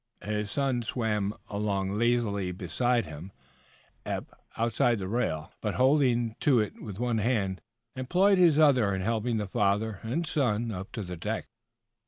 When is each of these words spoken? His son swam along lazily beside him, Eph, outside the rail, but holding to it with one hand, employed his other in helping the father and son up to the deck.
His 0.25 0.49
son 0.49 0.81
swam 0.81 1.31
along 1.47 1.91
lazily 1.91 2.51
beside 2.51 3.05
him, 3.05 3.31
Eph, 4.03 4.23
outside 4.57 4.97
the 4.97 5.07
rail, 5.07 5.51
but 5.61 5.75
holding 5.75 6.33
to 6.39 6.59
it 6.59 6.81
with 6.81 6.97
one 6.97 7.19
hand, 7.19 7.61
employed 7.95 8.39
his 8.39 8.57
other 8.57 8.95
in 8.95 9.01
helping 9.01 9.37
the 9.37 9.45
father 9.45 9.99
and 10.01 10.25
son 10.25 10.71
up 10.71 10.91
to 10.93 11.03
the 11.03 11.17
deck. 11.17 11.49